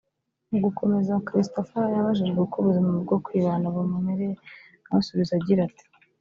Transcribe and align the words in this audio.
mugukomeza 0.51 1.23
Christopher 1.27 1.85
yabajijwe 1.95 2.37
uko 2.45 2.55
ubuzima 2.61 2.91
bwo 3.03 3.17
kwibana 3.25 3.65
bumumereye 3.73 4.33
nawe 4.83 4.99
asubiza 5.01 5.33
agira 5.39 5.61
ati 5.69 5.85